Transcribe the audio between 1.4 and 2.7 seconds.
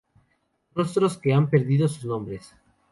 perdido sus nombres.